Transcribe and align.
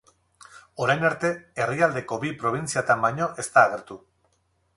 Orain 0.85 1.05
arte, 1.09 1.31
herrialdeko 1.65 2.19
bi 2.25 2.33
probintziatan 2.45 3.05
baino 3.05 3.29
ez 3.45 3.47
da 3.53 3.63
agertu. 3.71 4.01